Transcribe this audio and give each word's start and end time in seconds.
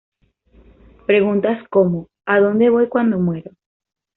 Preguntas 1.05 1.63
como 1.69 2.07
"¿A 2.25 2.39
dónde 2.39 2.71
voy 2.71 2.87
cuando 2.89 3.19
muero? 3.19 3.51